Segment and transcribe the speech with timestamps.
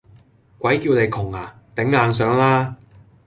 [0.57, 2.75] 鬼叫你窮呀，頂硬上啦！